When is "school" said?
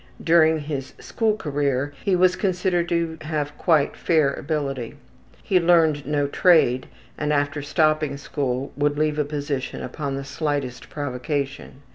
0.97-1.37, 8.17-8.71